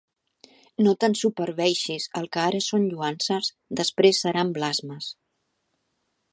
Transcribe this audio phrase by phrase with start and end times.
[0.85, 3.53] No t'ensuperbeixis: el que ara són lloances,
[3.83, 5.15] després seran blasmes.